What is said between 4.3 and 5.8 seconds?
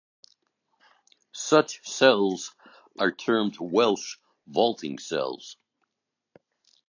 vaulting cells.